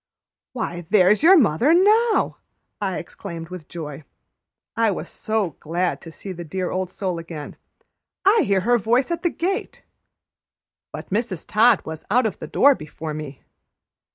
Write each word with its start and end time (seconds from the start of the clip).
"Why, 0.53 0.87
there's 0.89 1.21
your 1.21 1.37
mother 1.37 1.75
now!" 1.75 2.37
I 2.81 2.97
exclaimed 2.97 3.49
with 3.49 3.67
joy, 3.67 4.03
I 4.75 4.89
was 4.89 5.07
so 5.07 5.51
glad 5.59 6.01
to 6.01 6.09
see 6.09 6.31
the 6.31 6.43
dear 6.43 6.71
old 6.71 6.89
soul 6.89 7.19
again. 7.19 7.55
"I 8.25 8.41
hear 8.41 8.61
her 8.61 8.79
voice 8.79 9.11
at 9.11 9.21
the 9.21 9.29
gate." 9.29 9.83
But 10.91 11.11
Mrs. 11.11 11.45
Todd 11.45 11.85
was 11.85 12.05
out 12.09 12.25
of 12.25 12.39
the 12.39 12.47
door 12.47 12.73
before 12.73 13.13
me. 13.13 13.43